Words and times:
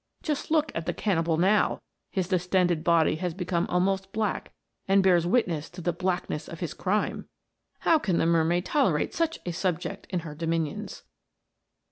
Just 0.23 0.49
look 0.49 0.71
at 0.73 0.87
the 0.87 0.95
cannibal 0.95 1.37
now; 1.37 1.83
his 2.09 2.27
distended 2.27 2.83
body 2.83 3.17
has 3.17 3.35
become 3.35 3.67
almost 3.69 4.11
black, 4.11 4.51
and 4.87 5.03
bears 5.03 5.27
witness 5.27 5.69
to 5.69 5.79
the 5.79 5.93
blackness 5.93 6.47
of 6.49 6.59
his 6.59 6.73
crime! 6.73 7.27
How 7.81 7.99
can 7.99 8.17
the 8.17 8.25
mermaid 8.25 8.65
tolerate 8.65 9.13
such 9.13 9.37
a 9.45 9.51
subject 9.53 10.07
in 10.09 10.21
her 10.21 10.33
dominions 10.33 11.03